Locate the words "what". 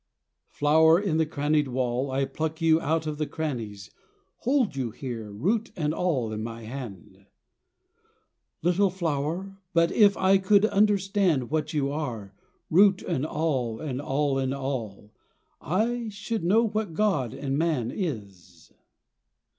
11.51-11.75, 16.67-16.95